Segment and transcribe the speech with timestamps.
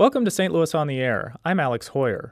[0.00, 0.50] Welcome to St.
[0.50, 1.34] Louis on the Air.
[1.44, 2.30] I'm Alex Heuer.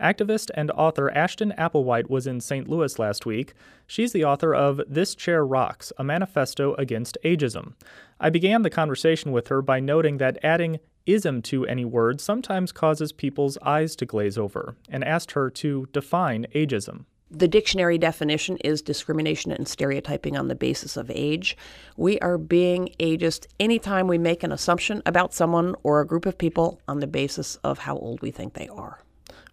[0.00, 2.66] Activist and author Ashton Applewhite was in St.
[2.66, 3.52] Louis last week.
[3.86, 7.74] She's the author of This Chair Rocks, a manifesto against ageism.
[8.18, 12.72] I began the conversation with her by noting that adding ism to any word sometimes
[12.72, 17.04] causes people's eyes to glaze over, and asked her to define ageism.
[17.32, 21.56] The dictionary definition is discrimination and stereotyping on the basis of age.
[21.96, 26.36] We are being ageist anytime we make an assumption about someone or a group of
[26.36, 28.98] people on the basis of how old we think they are.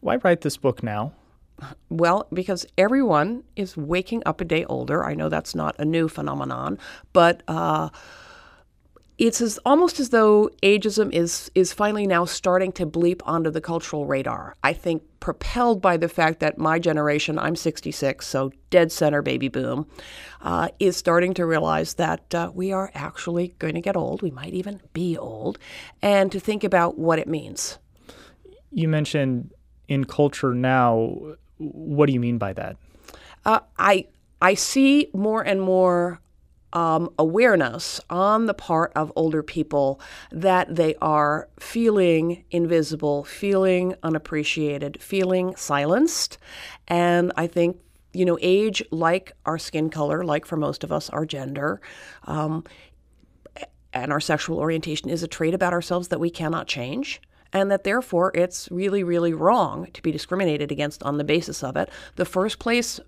[0.02, 1.14] Why write this book now?
[1.90, 5.04] Well, because everyone is waking up a day older.
[5.04, 6.80] I know that's not a new phenomenon,
[7.14, 7.90] but uh,
[9.18, 13.62] it's as, almost as though ageism is is finally now starting to bleep onto the
[13.62, 14.56] cultural radar.
[14.64, 19.48] I think propelled by the fact that my generation, I'm 66, so dead center baby
[19.48, 19.88] boom,
[20.42, 24.22] uh, is starting to realize that uh, we are actually going to get old.
[24.22, 25.58] We might even be old,
[26.02, 27.80] and to think about what it means.
[28.72, 29.52] You mentioned
[29.88, 31.36] in culture now.
[31.58, 32.78] What do you mean by that?
[33.46, 34.06] Uh, I
[34.42, 36.22] I see more and more
[36.78, 40.00] um, awareness on the part of older people
[40.32, 46.38] that they are feeling invisible, feeling unappreciated, feeling silenced.
[46.88, 47.78] And I think,
[48.14, 51.82] you know, age, like our skin color, like for most of us, our gender,
[52.26, 52.64] um,
[53.92, 57.20] and our sexual orientation is a trait about ourselves that we cannot change
[57.54, 61.76] and that therefore it's really, really wrong to be discriminated against on the basis of
[61.76, 61.90] it.
[62.18, 63.00] The first place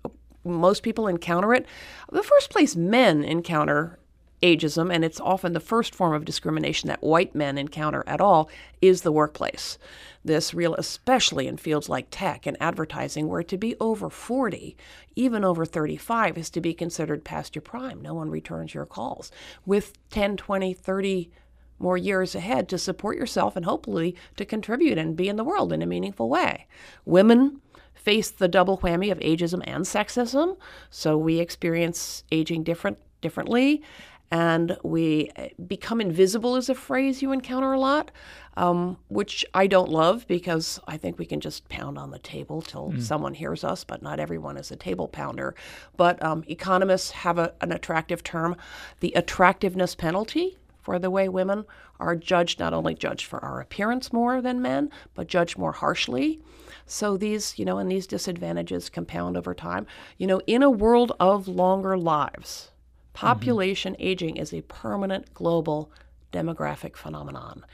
[0.44, 1.66] most people encounter it.
[2.10, 3.98] The first place men encounter
[4.42, 8.48] ageism, and it's often the first form of discrimination that white men encounter at all,
[8.80, 9.78] is the workplace.
[10.24, 14.76] This real, especially in fields like tech and advertising, where to be over 40,
[15.14, 18.00] even over 35, is to be considered past your prime.
[18.00, 19.30] No one returns your calls.
[19.66, 21.30] With 10, 20, 30
[21.78, 25.72] more years ahead to support yourself and hopefully to contribute and be in the world
[25.72, 26.66] in a meaningful way.
[27.06, 27.62] Women,
[28.00, 30.56] face the double whammy of ageism and sexism.
[30.90, 33.82] So we experience aging different differently,
[34.30, 38.10] and we eh, become invisible is a phrase you encounter a lot,
[38.56, 42.62] um, which I don't love because I think we can just pound on the table
[42.62, 43.02] till mm.
[43.02, 45.54] someone hears us, but not everyone is a table pounder.
[45.96, 48.56] But um, economists have a, an attractive term,
[49.00, 51.64] the attractiveness penalty for the way women
[51.98, 56.40] are judged, not only judged for our appearance more than men, but judged more harshly.
[56.86, 59.86] So these, you know, and these disadvantages compound over time.
[60.18, 62.70] You know, in a world of longer lives,
[63.12, 64.02] population mm-hmm.
[64.02, 65.92] aging is a permanent global
[66.32, 67.64] demographic phenomenon.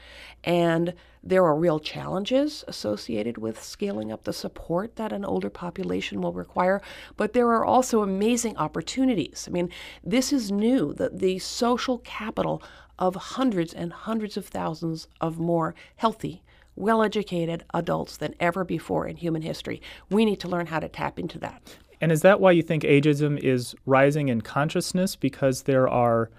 [0.43, 0.93] And
[1.23, 6.33] there are real challenges associated with scaling up the support that an older population will
[6.33, 6.81] require,
[7.17, 9.45] but there are also amazing opportunities.
[9.47, 9.69] I mean,
[10.03, 12.63] this is new, the, the social capital
[12.99, 16.43] of hundreds and hundreds of thousands of more healthy,
[16.75, 19.81] well educated adults than ever before in human history.
[20.09, 21.77] We need to learn how to tap into that.
[21.99, 25.15] And is that why you think ageism is rising in consciousness?
[25.15, 26.29] Because there are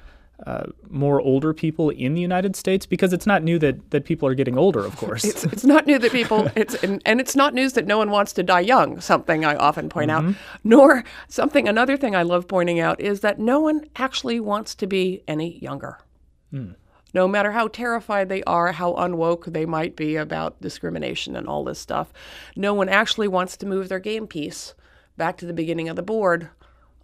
[0.46, 2.86] uh, more older people in the United States?
[2.86, 5.24] Because it's not new that, that people are getting older, of course.
[5.24, 8.10] it's, it's not new that people, it's, and, and, it's not news that no one
[8.10, 10.28] wants to die young, something I often point mm-hmm.
[10.28, 10.34] out.
[10.62, 14.86] Nor something, another thing I love pointing out is that no one actually wants to
[14.86, 15.98] be any younger.
[16.52, 16.74] Mm.
[17.14, 21.64] No matter how terrified they are, how unwoke they might be about discrimination and all
[21.64, 22.12] this stuff,
[22.54, 24.74] no one actually wants to move their game piece
[25.16, 26.50] back to the beginning of the board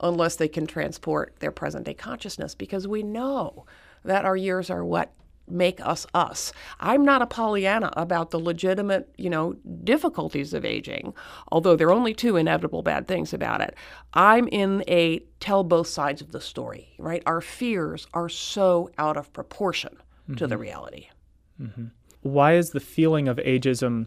[0.01, 3.65] unless they can transport their present day consciousness because we know
[4.05, 5.13] that our years are what
[5.49, 6.53] make us us.
[6.81, 11.15] I'm not a Pollyanna about the legitimate, you know, difficulties of aging,
[11.53, 13.75] although there are only two inevitable bad things about it.
[14.15, 17.23] I'm in a tell both sides of the story, right?
[17.27, 20.35] Our fears are so out of proportion mm-hmm.
[20.35, 20.63] to the mm-hmm.
[20.63, 21.09] reality.
[21.61, 21.87] Mm-hmm.
[22.23, 24.07] Why is the feeling of ageism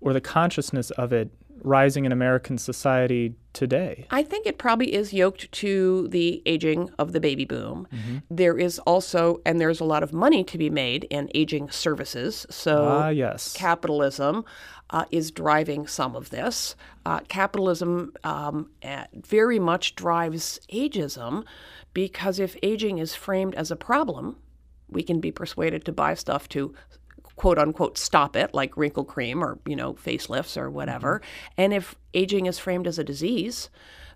[0.00, 1.30] or the consciousness of it
[1.62, 4.06] rising in American society today?
[4.10, 7.88] I think it probably is yoked to the aging of the baby boom.
[7.92, 8.18] Mm-hmm.
[8.30, 12.46] There is also, and there's a lot of money to be made in aging services.
[12.50, 13.52] So, ah, yes.
[13.52, 14.44] capitalism
[14.90, 16.76] uh, is driving some of this.
[17.06, 18.70] Uh, capitalism um,
[19.14, 21.44] very much drives ageism
[21.94, 24.36] because if aging is framed as a problem,
[24.88, 26.74] we can be persuaded to buy stuff to
[27.40, 31.20] quote unquote stop it, like wrinkle cream or, you know, facelifts or whatever.
[31.20, 31.52] Mm-hmm.
[31.62, 33.70] And if aging is framed as a disease,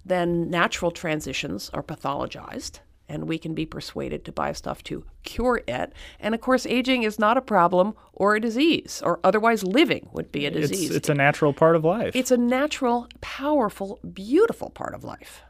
[0.05, 5.63] then natural transitions are pathologized and we can be persuaded to buy stuff to cure
[5.67, 5.95] it.
[6.21, 10.31] And of course, aging is not a problem or a disease, or otherwise living would
[10.31, 10.89] be a disease.
[10.89, 12.15] It's, it's a natural part of life.
[12.15, 15.41] It's a natural, powerful, beautiful part of life.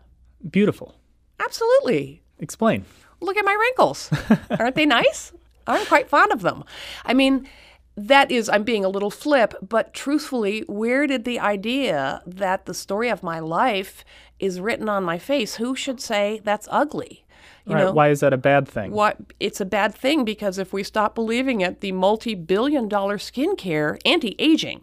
[0.48, 0.94] Beautiful.
[1.40, 2.22] Absolutely.
[2.38, 2.84] Explain.
[3.20, 4.10] Look at my wrinkles.
[4.60, 5.32] Aren't they nice?
[5.66, 6.64] I'm quite fond of them.
[7.04, 7.48] I mean,
[7.96, 12.75] that is, I'm being a little flip, but truthfully, where did the idea that the
[12.75, 14.05] story of my life
[14.38, 15.56] is written on my face?
[15.56, 17.25] Who should say that's ugly?
[17.67, 17.85] You right.
[17.85, 18.91] know, why is that a bad thing?
[18.91, 23.99] What it's a bad thing because if we stop believing it, the multi-billion dollar skincare
[24.05, 24.82] anti-aging.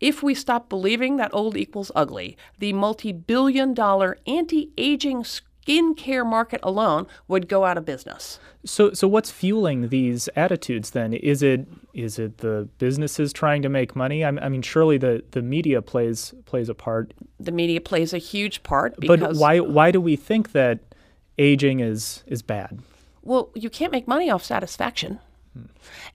[0.00, 5.24] If we stop believing that old equals ugly, the multi-billion dollar anti-aging
[5.68, 8.38] skincare market alone would go out of business.
[8.64, 11.12] So, so what's fueling these attitudes then?
[11.12, 14.24] Is it is it the businesses trying to make money?
[14.24, 17.12] I, I mean, surely the, the media plays plays a part.
[17.38, 18.94] The media plays a huge part.
[19.06, 20.80] but why why do we think that
[21.38, 22.80] aging is is bad?
[23.22, 25.20] Well, you can't make money off satisfaction.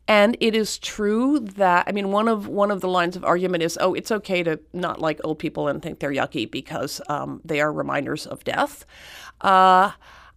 [0.07, 3.63] And it is true that I mean one of one of the lines of argument
[3.63, 7.41] is oh it's okay to not like old people and think they're yucky because um,
[7.43, 8.85] they are reminders of death.
[9.43, 9.91] Uh,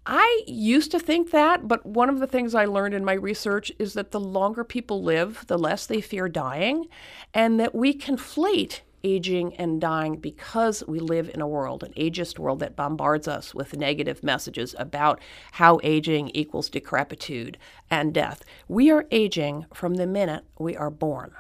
[0.05, 3.73] I used to think that, but one of the things I learned in my research
[3.79, 6.87] is that the longer people live, the less they fear dying,
[7.35, 12.39] and that we conflate aging and dying because we live in a world, an ageist
[12.39, 15.21] world that bombards us with negative messages about
[15.53, 17.57] how aging equals decrepitude
[17.91, 18.43] and death.
[18.69, 21.33] We are aging from the minute we are born.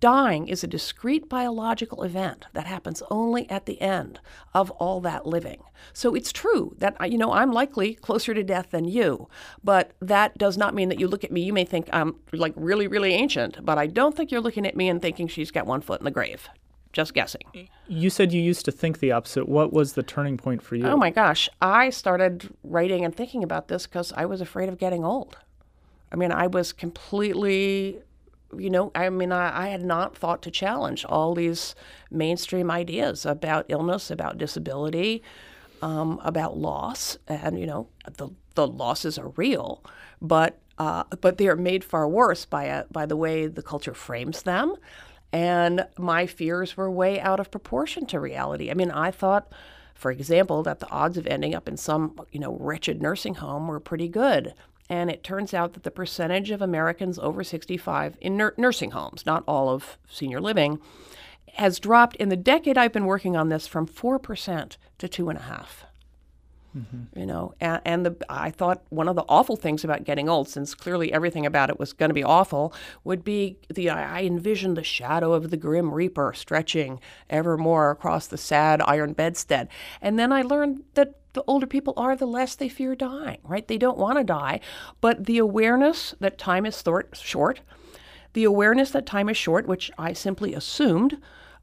[0.00, 4.18] Dying is a discrete biological event that happens only at the end
[4.54, 5.62] of all that living.
[5.92, 9.28] So it's true that uh, you know I'm likely closer to death than you,
[9.62, 12.54] but that does not mean that you look at me you may think I'm like
[12.56, 15.66] really really ancient, but I don't think you're looking at me and thinking she's got
[15.66, 16.48] one foot in the grave.
[16.94, 17.68] Just guessing.
[17.88, 19.48] You said you used to think the opposite.
[19.48, 20.86] What was the turning point for you?
[20.86, 24.78] Oh my gosh, I started writing and thinking about this because I was afraid of
[24.78, 25.36] getting old.
[26.12, 27.98] I mean, I was completely
[28.58, 31.74] you know, I mean, I, I, had not thought to challenge all these
[32.10, 35.22] mainstream ideas about illness, about disability,
[35.82, 39.82] um, about loss, and you know, the the losses are real,
[40.20, 43.94] but uh, but they are made far worse by a, by the way the culture
[43.94, 44.76] frames them,
[45.32, 48.70] and my fears were way out of proportion to reality.
[48.70, 49.52] I mean, I thought.
[49.96, 53.68] For example, that the odds of ending up in some, you know, wretched nursing home
[53.68, 54.52] were pretty good.
[54.88, 59.24] And it turns out that the percentage of Americans over 65 in nur- nursing homes,
[59.24, 60.78] not all of senior living,
[61.54, 65.66] has dropped in the decade I've been working on this from 4% to 2.5%.
[66.76, 67.18] Mm-hmm.
[67.18, 70.48] You know, and, and the, I thought one of the awful things about getting old,
[70.48, 72.74] since clearly everything about it was going to be awful,
[73.04, 77.00] would be the I envisioned the shadow of the grim reaper stretching
[77.30, 79.68] ever more across the sad iron bedstead,
[80.02, 83.66] and then I learned that the older people are, the less they fear dying, right?
[83.66, 84.60] They don't want to die.
[85.00, 86.82] But the awareness that time is
[87.20, 87.60] short,
[88.32, 91.18] the awareness that time is short, which I simply assumed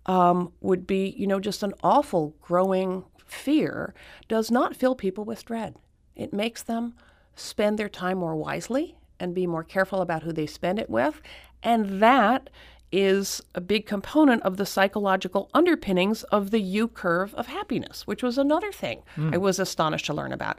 [0.05, 3.93] um, would be, you know, just an awful growing fear,
[4.27, 5.75] does not fill people with dread.
[6.15, 6.93] It makes them
[7.35, 11.21] spend their time more wisely and be more careful about who they spend it with.
[11.63, 12.49] And that
[12.91, 18.21] is a big component of the psychological underpinnings of the U curve of happiness, which
[18.21, 19.33] was another thing mm.
[19.33, 20.57] I was astonished to learn about.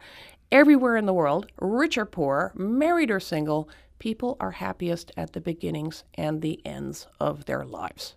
[0.51, 3.69] Everywhere in the world, rich or poor, married or single,
[3.99, 8.15] people are happiest at the beginnings and the ends of their lives.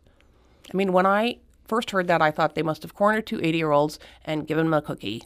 [0.73, 3.57] I mean, when I first heard that, I thought they must have cornered two 80
[3.57, 5.23] year olds and given them a cookie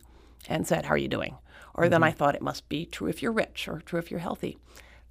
[0.47, 1.37] and said, How are you doing?
[1.73, 1.91] Or mm-hmm.
[1.91, 4.57] then I thought it must be true if you're rich or true if you're healthy.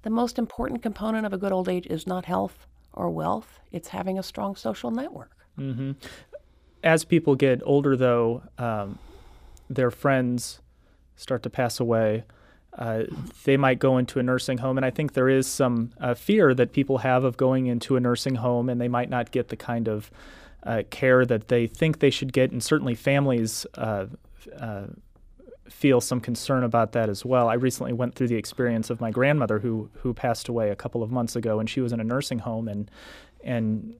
[0.01, 3.89] The most important component of a good old age is not health, or wealth, it's
[3.89, 5.31] having a strong social network.
[5.57, 5.91] Mm-hmm.
[6.83, 8.97] As people get older, though, um,
[9.69, 10.59] their friends
[11.15, 12.23] start to pass away.
[12.77, 13.03] Uh,
[13.43, 16.53] they might go into a nursing home, and I think there is some uh, fear
[16.53, 19.57] that people have of going into a nursing home, and they might not get the
[19.57, 20.09] kind of
[20.63, 24.05] uh, care that they think they should get, and certainly families uh,
[24.59, 24.87] uh,
[25.69, 27.47] feel some concern about that as well.
[27.47, 31.03] I recently went through the experience of my grandmother who who passed away a couple
[31.03, 32.91] of months ago, and she was in a nursing home, and
[33.43, 33.95] and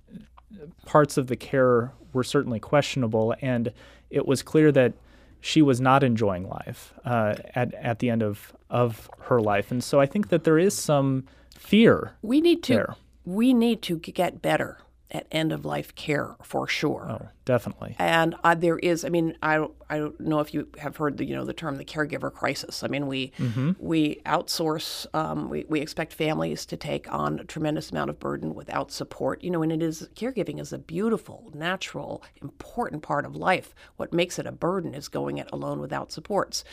[0.86, 3.72] parts of the care were certainly questionable, and
[4.10, 4.94] it was clear that
[5.42, 9.84] she was not enjoying life uh, at at the end of of her life, and
[9.84, 11.26] so I think that there is some
[11.56, 12.16] fear.
[12.22, 12.96] We need to there.
[13.26, 14.80] we need to get better
[15.12, 17.08] at end of life care for sure.
[17.10, 17.96] Oh, definitely.
[17.98, 21.18] And uh, there is, I mean, I don't, I don't know if you have heard
[21.18, 22.84] the you know the term the caregiver crisis.
[22.84, 23.72] I mean, we mm-hmm.
[23.80, 28.54] we outsource, um, we we expect families to take on a tremendous amount of burden
[28.54, 29.44] without support.
[29.44, 33.74] You know, and it is caregiving is a beautiful, natural, important part of life.
[33.98, 36.64] What makes it a burden is going it alone without supports.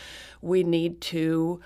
[0.43, 1.61] We need to,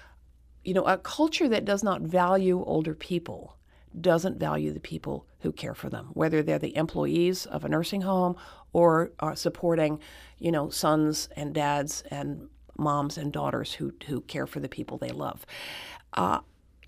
[0.65, 3.57] you know, a culture that does not value older people
[3.99, 8.03] doesn't value the people who care for them, whether they're the employees of a nursing
[8.03, 8.37] home
[8.73, 9.99] or are supporting,
[10.39, 14.99] you know, sons and dads and moms and daughters who, who care for the people
[14.99, 15.45] they love.
[16.13, 16.41] Uh,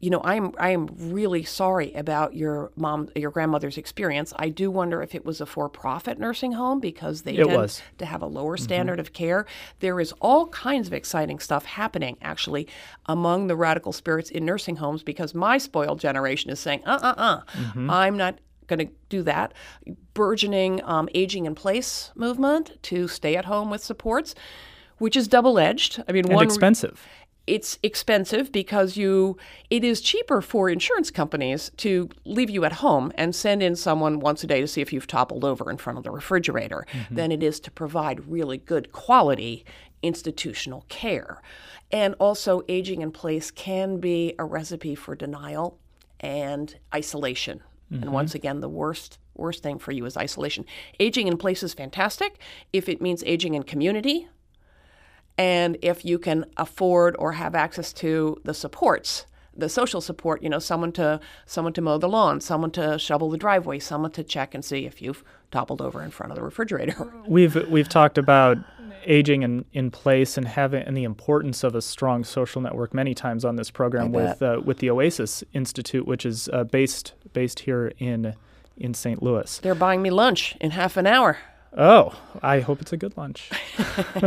[0.02, 4.32] you know, I'm I am really sorry about your mom, your grandmother's experience.
[4.36, 7.80] I do wonder if it was a for-profit nursing home because they It tend was.
[7.98, 9.46] to have a lower standard of care.
[9.78, 12.66] There is all kinds of exciting stuff happening actually
[13.06, 17.14] among the radical spirits in nursing homes because my spoiled generation is saying, uh uh
[17.16, 17.40] uh,
[17.88, 19.54] I'm not going to do that.
[20.14, 24.34] Burgeoning um, aging in place movement to stay at home with supports,
[24.98, 26.02] which is double edged.
[26.08, 27.06] I mean, And one expensive.
[27.46, 29.36] It's expensive because you
[29.68, 34.20] it is cheaper for insurance companies to leave you at home and send in someone
[34.20, 37.14] once a day to see if you've toppled over in front of the refrigerator mm-hmm.
[37.14, 39.64] than it is to provide really good quality
[40.02, 41.42] institutional care.
[41.90, 45.78] And also aging in place can be a recipe for denial
[46.20, 47.62] and isolation.
[47.90, 48.12] And mm-hmm.
[48.12, 50.64] once again the worst worst thing for you is isolation.
[51.00, 52.38] Aging in place is fantastic
[52.72, 54.28] if it means aging in community
[55.38, 60.48] and if you can afford or have access to the supports the social support you
[60.48, 64.24] know someone to someone to mow the lawn someone to shovel the driveway someone to
[64.24, 68.18] check and see if you've toppled over in front of the refrigerator We've we've talked
[68.18, 68.58] about
[69.04, 73.14] aging in, in place and having and the importance of a strong social network many
[73.14, 77.60] times on this program with uh, with the Oasis Institute, which is uh, based based
[77.60, 78.34] here in
[78.76, 79.22] in St.
[79.22, 79.58] Louis.
[79.58, 81.38] they're buying me lunch in half an hour
[81.76, 83.50] Oh, I hope it's a good lunch.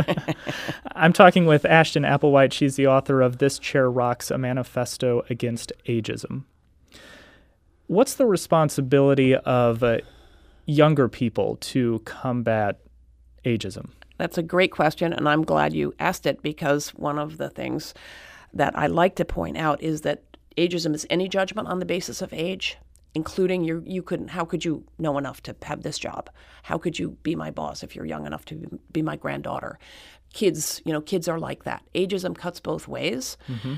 [0.96, 2.52] I'm talking with Ashton Applewhite.
[2.52, 6.42] She's the author of This Chair Rocks, a manifesto against ageism.
[7.86, 9.98] What's the responsibility of uh,
[10.64, 12.80] younger people to combat
[13.44, 13.90] ageism?
[14.18, 17.94] That's a great question, and I'm glad you asked it because one of the things
[18.52, 20.22] that I like to point out is that
[20.56, 22.76] ageism is any judgment on the basis of age,
[23.16, 26.28] including your you couldn't how could you know enough to have this job?
[26.64, 29.78] How could you be my boss if you're young enough to be my granddaughter?
[30.34, 31.82] Kids, you know, kids are like that.
[31.94, 33.38] Ageism cuts both ways.
[33.48, 33.76] Mm-hmm.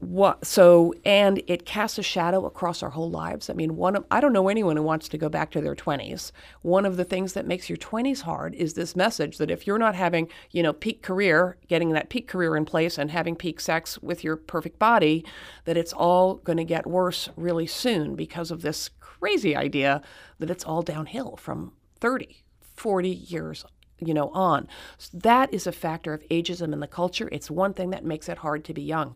[0.00, 3.50] What so and it casts a shadow across our whole lives.
[3.50, 5.74] I mean, one of I don't know anyone who wants to go back to their
[5.74, 6.32] 20s.
[6.62, 9.76] One of the things that makes your 20s hard is this message that if you're
[9.76, 13.60] not having, you know, peak career, getting that peak career in place and having peak
[13.60, 15.22] sex with your perfect body,
[15.66, 20.00] that it's all going to get worse really soon because of this crazy idea
[20.38, 22.42] that it's all downhill from 30,
[22.74, 23.66] 40 years
[24.02, 24.66] you know on
[24.96, 28.28] so that is a factor of ageism in the culture it's one thing that makes
[28.28, 29.14] it hard to be young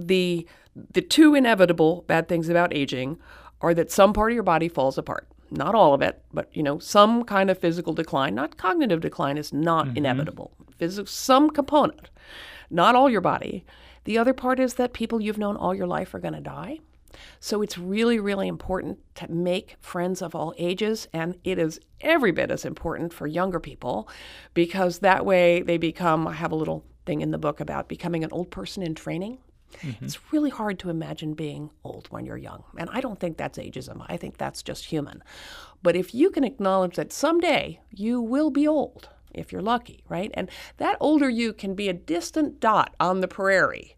[0.00, 3.18] the the two inevitable bad things about aging
[3.60, 6.62] are that some part of your body falls apart not all of it but you
[6.62, 9.98] know some kind of physical decline not cognitive decline is not mm-hmm.
[9.98, 12.08] inevitable Physical, some component
[12.70, 13.64] not all your body
[14.04, 16.78] the other part is that people you've known all your life are going to die
[17.38, 22.32] so it's really, really important to make friends of all ages, and it is every
[22.32, 24.08] bit as important for younger people
[24.54, 26.26] because that way they become.
[26.28, 29.38] I have a little thing in the book about becoming an old person in training.
[29.82, 30.04] Mm-hmm.
[30.04, 33.58] It's really hard to imagine being old when you're young, and I don't think that's
[33.58, 34.04] ageism.
[34.08, 35.22] I think that's just human.
[35.82, 40.30] But if you can acknowledge that someday you will be old, if you're lucky, right?
[40.34, 43.96] And that older you can be a distant dot on the prairie.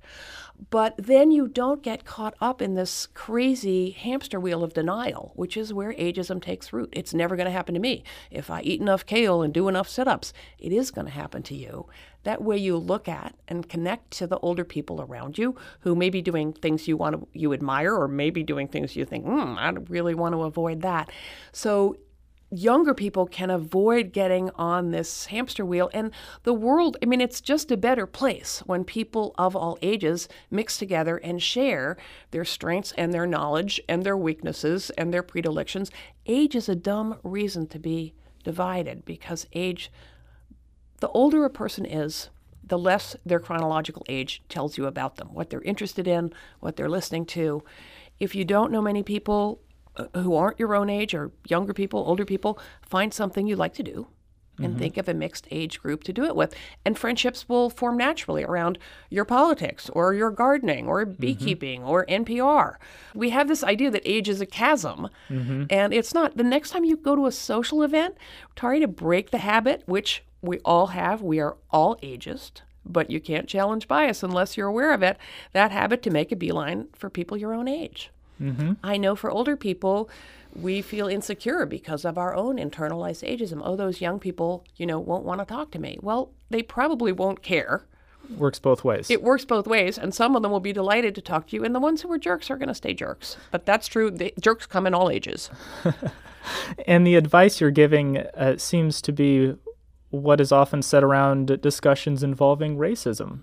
[0.71, 5.57] But then you don't get caught up in this crazy hamster wheel of denial, which
[5.57, 6.91] is where ageism takes root.
[6.93, 8.05] It's never going to happen to me.
[8.31, 11.43] If I eat enough kale and do enough sit ups, it is going to happen
[11.45, 11.87] to you.
[12.25, 16.11] That way you look at and connect to the older people around you who may
[16.11, 19.57] be doing things you want to, you admire or maybe doing things you think, hmm,
[19.59, 21.11] I really want to avoid that.
[21.51, 21.97] So
[22.53, 26.11] younger people can avoid getting on this hamster wheel and
[26.43, 30.77] the world i mean it's just a better place when people of all ages mix
[30.77, 31.97] together and share
[32.31, 35.91] their strengths and their knowledge and their weaknesses and their predilections.
[36.27, 39.91] Age is a dumb reason to be divided because age
[41.01, 42.31] the older a person is
[42.65, 46.89] the less their chronological age tells you about them what they're interested in what they're
[46.89, 47.63] listening to.
[48.21, 49.61] If you don't know many people
[49.95, 53.75] Uh, who aren't your own age or younger people, older people, find something you like
[53.75, 54.07] to do
[54.59, 54.79] and mm-hmm.
[54.79, 56.55] think of a mixed age group to do it with.
[56.85, 58.79] And friendships will form naturally around
[59.11, 61.21] your politics or your gardening or mm-hmm.
[61.21, 62.77] beekeeping or NPR.
[63.15, 65.65] We have this idea that age is a chasm, mm-hmm.
[65.71, 66.37] and it's not.
[66.37, 68.17] The next time you go to a social event,
[68.57, 71.23] try to break the habit, which we all have.
[71.23, 72.63] We are all ageist.
[72.85, 75.17] But you can't challenge bias unless you're aware of it.
[75.53, 78.11] That habit to make a beeline for people your own age.
[78.83, 80.11] I know for older people,
[80.55, 83.61] we feel insecure because of our own internalized ageism.
[83.65, 85.99] Oh, those young people, you know, won't want to talk to me.
[86.03, 87.87] Well, they probably won't care.
[88.37, 89.11] Works both ways.
[89.11, 91.65] It works both ways, and some of them will be delighted to talk to you,
[91.65, 93.37] and the ones who are jerks are going to stay jerks.
[93.51, 94.11] But that's true.
[94.11, 95.51] The jerks come in all ages.
[96.87, 99.55] and the advice you're giving uh, seems to be
[100.11, 103.41] what is often said around discussions involving racism.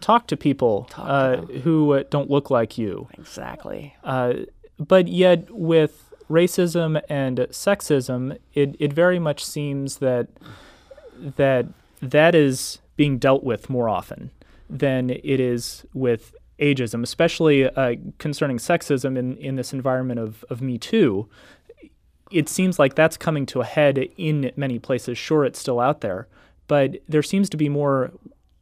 [0.00, 3.08] Talk to people uh, who uh, don't look like you.
[3.18, 3.94] Exactly.
[4.04, 4.34] Uh,
[4.78, 10.28] but yet, with racism and sexism, it, it very much seems that
[11.36, 11.66] that
[12.02, 14.30] that is being dealt with more often
[14.68, 20.60] than it is with ageism, especially uh, concerning sexism in, in this environment of, of
[20.60, 21.28] Me Too.
[22.30, 25.16] It seems like that's coming to a head in many places.
[25.16, 26.26] Sure, it's still out there,
[26.66, 28.10] but there seems to be more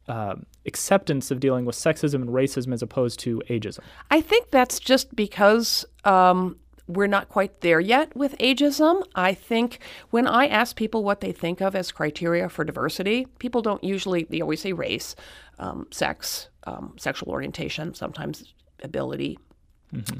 [0.07, 3.79] uh, acceptance of dealing with sexism and racism as opposed to ageism.
[4.11, 6.57] I think that's just because um,
[6.87, 9.03] we're not quite there yet with ageism.
[9.15, 9.79] I think
[10.09, 14.25] when I ask people what they think of as criteria for diversity, people don't usually,
[14.25, 15.15] they always say race,
[15.59, 18.53] um, sex, um, sexual orientation, sometimes
[18.83, 19.39] ability.
[19.93, 20.19] Mm-hmm.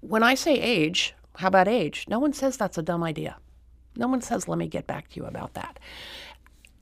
[0.00, 2.06] When I say age, how about age?
[2.08, 3.36] No one says that's a dumb idea.
[3.96, 5.78] No one says, let me get back to you about that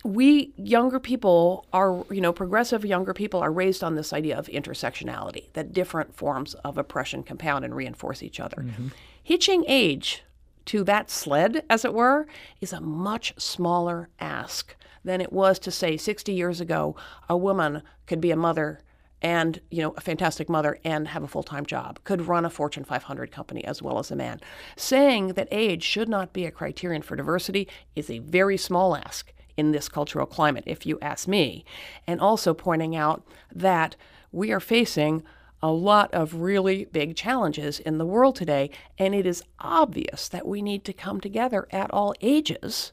[0.05, 4.47] we younger people are, you know, progressive younger people are raised on this idea of
[4.49, 8.59] intersectionality, that different forms of oppression compound and reinforce each other.
[8.59, 8.89] Mm-hmm.
[9.23, 10.23] Hitching age
[10.67, 12.27] to that sled, as it were,
[12.61, 16.97] is a much smaller ask than it was to say 60 years ago
[17.29, 18.81] a woman could be a mother
[19.21, 22.85] and you know a fantastic mother and have a full-time job could run a fortune
[22.85, 24.41] 500 company as well as a man
[24.77, 29.34] saying that age should not be a criterion for diversity is a very small ask
[29.57, 31.65] in this cultural climate, if you ask me.
[32.07, 33.97] And also pointing out that
[34.33, 35.23] we are facing
[35.63, 40.47] a lot of really big challenges in the world today, and it is obvious that
[40.47, 42.93] we need to come together at all ages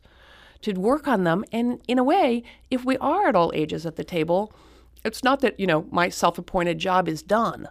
[0.61, 1.43] to work on them.
[1.51, 4.53] And in a way, if we are at all ages at the table,
[5.03, 7.67] it's not that, you know, my self appointed job is done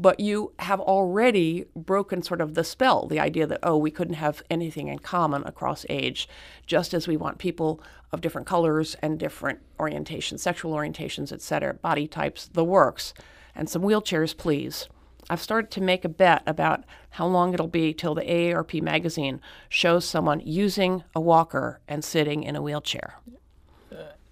[0.00, 4.14] but you have already broken sort of the spell, the idea that, oh, we couldn't
[4.14, 6.28] have anything in common across age,
[6.66, 11.74] just as we want people of different colors and different orientations, sexual orientations, et cetera,
[11.74, 13.12] body types, the works.
[13.54, 14.88] And some wheelchairs, please.
[15.30, 19.40] I've started to make a bet about how long it'll be till the AARP magazine
[19.68, 23.14] shows someone using a walker and sitting in a wheelchair.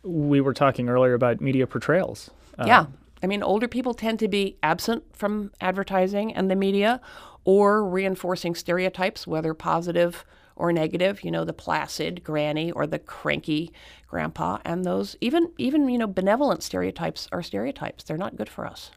[0.02, 2.30] we were talking earlier about media portrayals.
[2.58, 2.86] Uh, yeah.
[3.22, 7.00] I mean, older people tend to be absent from advertising and the media
[7.44, 10.24] or reinforcing stereotypes, whether positive
[10.56, 13.70] or negative, you know, the placid granny or the cranky
[14.08, 14.58] grandpa.
[14.64, 18.04] And those, even, even you know, benevolent stereotypes are stereotypes.
[18.04, 18.90] They're not good for us.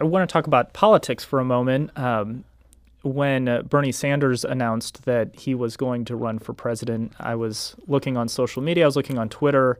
[0.00, 1.96] I want to talk about politics for a moment.
[1.98, 2.44] Um,
[3.02, 7.76] when uh, Bernie Sanders announced that he was going to run for president, I was
[7.86, 9.78] looking on social media, I was looking on Twitter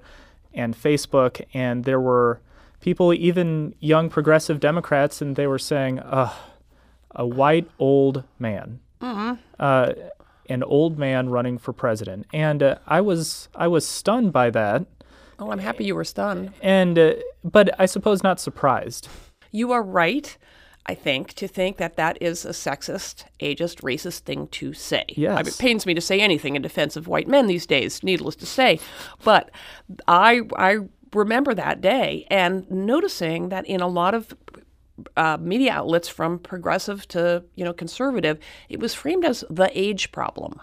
[0.55, 2.41] and Facebook, and there were
[2.81, 6.35] people, even young progressive Democrats, and they were saying, "Ugh,
[7.15, 9.35] a white old man, mm-hmm.
[9.59, 9.93] uh,
[10.49, 14.87] an old man running for president," and uh, I was I was stunned by that.
[15.39, 16.53] Oh, I'm happy you were stunned.
[16.61, 19.09] And uh, but I suppose not surprised.
[19.51, 20.37] You are right.
[20.91, 25.05] I think, to think that that is a sexist, ageist, racist thing to say.
[25.11, 25.35] Yes.
[25.35, 28.03] I mean, it pains me to say anything in defense of white men these days,
[28.03, 28.81] needless to say.
[29.23, 29.51] But
[30.07, 30.79] I, I
[31.13, 34.35] remember that day and noticing that in a lot of
[35.17, 40.13] uh, media outlets from progressive to you know conservative, it was framed as the age
[40.13, 40.61] problem,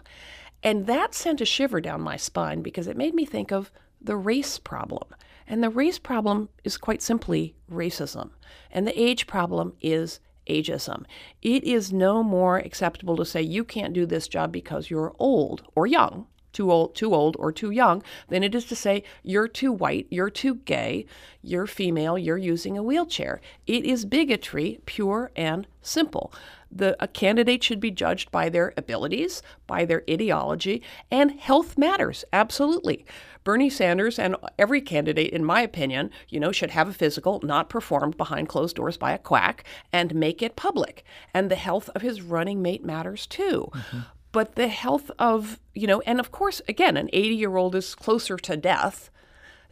[0.64, 3.72] and that sent a shiver down my spine because it made me think of
[4.02, 5.04] the race problem.
[5.48, 8.32] And the race problem is quite simply racism,
[8.72, 10.20] and the age problem is
[10.50, 11.06] ageism.
[11.42, 15.64] It is no more acceptable to say you can't do this job because you're old
[15.76, 19.48] or young too old, too old or too young than it is to say you're
[19.48, 21.06] too white, you're too gay,
[21.42, 23.42] you're female, you're using a wheelchair.
[23.68, 26.34] It is bigotry, pure and simple.
[26.72, 32.24] The, a candidate should be judged by their abilities, by their ideology, and health matters,
[32.34, 33.06] absolutely.
[33.44, 37.70] Bernie Sanders and every candidate, in my opinion, you know, should have a physical not
[37.70, 39.64] performed behind closed doors by a quack
[39.94, 41.04] and make it public.
[41.34, 43.70] And the health of his running mate matters too.
[43.74, 44.00] Mm-hmm
[44.36, 47.96] but the health of, you know, and of course, again, an 80 year old is
[47.96, 49.10] closer to death,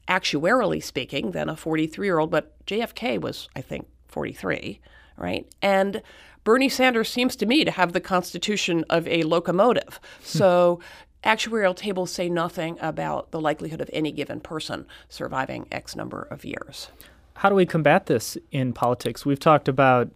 [0.08, 4.80] actuarially speaking, than a 43 year old, but JFK was, I think, 43,
[5.18, 5.46] right?
[5.62, 6.02] And
[6.46, 10.00] Bernie Sanders seems to me to have the constitution of a locomotive.
[10.20, 10.24] Hmm.
[10.24, 10.80] So
[11.26, 16.46] actuarial tables say nothing about the likelihood of any given person surviving X number of
[16.46, 16.88] years.
[17.34, 19.26] How do we combat this in politics?
[19.26, 20.10] We've talked about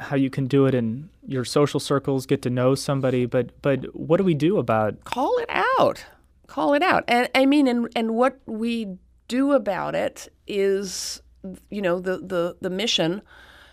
[0.00, 3.94] how you can do it in your social circles, get to know somebody, but but
[3.94, 6.04] what do we do about call it out?
[6.46, 7.04] Call it out.
[7.06, 8.96] And I mean and and what we
[9.28, 11.22] do about it is
[11.70, 13.22] you know the the the mission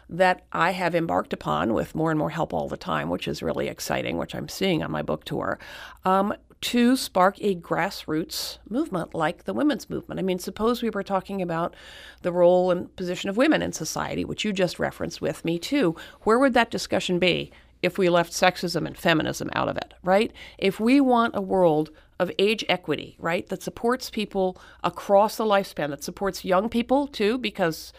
[0.09, 3.43] that I have embarked upon with more and more help all the time, which is
[3.43, 5.59] really exciting, which I'm seeing on my book tour,
[6.05, 10.19] um, to spark a grassroots movement like the women's movement.
[10.19, 11.75] I mean, suppose we were talking about
[12.23, 15.95] the role and position of women in society, which you just referenced with me too.
[16.21, 17.51] Where would that discussion be
[17.83, 20.31] if we left sexism and feminism out of it, right?
[20.57, 25.89] If we want a world of age equity, right, that supports people across the lifespan,
[25.89, 27.93] that supports young people too, because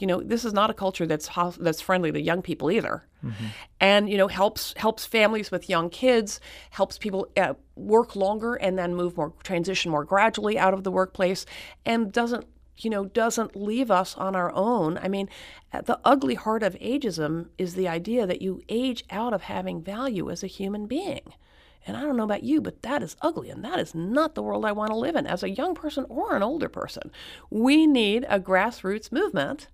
[0.00, 1.28] you know this is not a culture that's
[1.58, 3.46] that's friendly to young people either mm-hmm.
[3.80, 8.78] and you know helps helps families with young kids helps people uh, work longer and
[8.78, 11.46] then move more transition more gradually out of the workplace
[11.86, 15.28] and doesn't you know doesn't leave us on our own i mean
[15.84, 20.30] the ugly heart of ageism is the idea that you age out of having value
[20.30, 21.34] as a human being
[21.86, 24.42] and I don't know about you, but that is ugly, and that is not the
[24.42, 27.10] world I want to live in as a young person or an older person.
[27.50, 29.68] We need a grassroots movement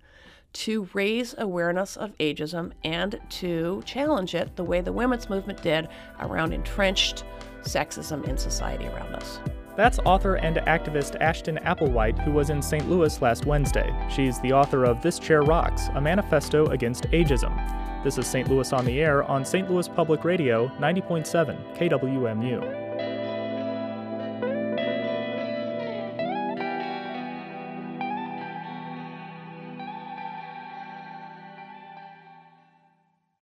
[0.53, 5.87] to raise awareness of ageism and to challenge it the way the women's movement did
[6.19, 7.23] around entrenched
[7.61, 9.39] sexism in society around us.
[9.77, 12.89] That's author and activist Ashton Applewhite, who was in St.
[12.89, 13.95] Louis last Wednesday.
[14.09, 18.03] She's the author of This Chair Rocks, a manifesto against ageism.
[18.03, 18.49] This is St.
[18.49, 19.69] Louis on the Air on St.
[19.71, 23.10] Louis Public Radio 90.7 KWMU.